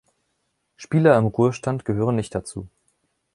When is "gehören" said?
1.85-2.15